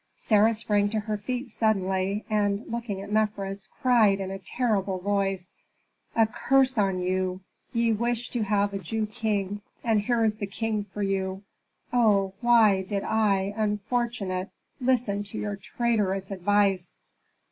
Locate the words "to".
0.89-0.99, 8.33-8.41, 15.25-15.37